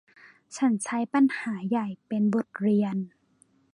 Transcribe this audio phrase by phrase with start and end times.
[0.55, 2.97] ฉันใช้ปัญหาใหญ่เป็นบทเรียน